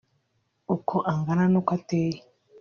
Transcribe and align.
uko 0.75 0.95
angana 1.11 1.43
n’uko 1.51 1.71
ateye 1.77 2.19